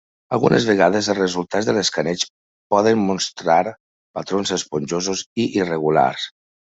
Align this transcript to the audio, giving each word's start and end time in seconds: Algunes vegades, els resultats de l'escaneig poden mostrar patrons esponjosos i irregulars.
Algunes 0.35 0.63
vegades, 0.67 1.09
els 1.13 1.19
resultats 1.23 1.67
de 1.67 1.75
l'escaneig 1.77 2.23
poden 2.75 3.03
mostrar 3.09 3.57
patrons 4.19 4.55
esponjosos 4.57 5.23
i 5.45 5.47
irregulars. 5.61 6.27